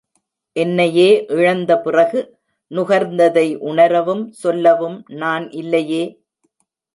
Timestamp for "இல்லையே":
5.53-6.03